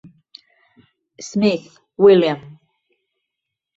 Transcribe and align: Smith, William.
Smith, 1.29 1.77
William. 1.95 2.57